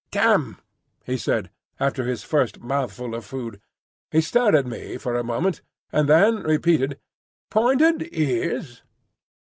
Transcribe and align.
"Damn!" 0.09 0.57
he 1.05 1.15
said, 1.15 1.51
over 1.79 2.03
his 2.03 2.23
first 2.23 2.59
mouthful 2.59 3.13
of 3.13 3.23
food. 3.23 3.61
He 4.09 4.19
stared 4.19 4.55
at 4.55 4.65
me 4.65 4.97
for 4.97 5.15
a 5.15 5.23
moment, 5.23 5.61
and 5.91 6.09
then 6.09 6.37
repeated, 6.41 6.97
"Pointed 7.51 8.09
ears?" 8.11 8.81